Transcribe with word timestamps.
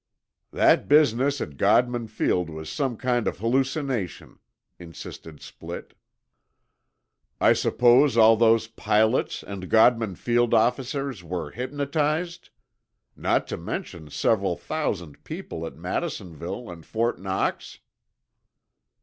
"That 0.49 0.87
business 0.87 1.39
at 1.41 1.57
Godman 1.57 2.07
Field 2.07 2.49
was 2.49 2.71
some 2.71 2.97
kind 2.97 3.27
of 3.27 3.37
hallucination," 3.37 4.39
insisted 4.79 5.41
Splitt. 5.41 5.91
"I 7.39 7.53
suppose 7.53 8.17
all 8.17 8.35
those 8.35 8.65
pilots 8.65 9.43
and 9.43 9.69
Godman 9.69 10.15
Field 10.15 10.55
officers 10.55 11.23
were 11.23 11.51
hypnotized? 11.51 12.49
Not 13.15 13.45
to 13.49 13.57
mention 13.57 14.09
several 14.09 14.57
thousand 14.57 15.23
people 15.23 15.67
at 15.67 15.75
Madisonville 15.75 16.71
and 16.71 16.83
Fort 16.83 17.21
Knox?" 17.21 17.77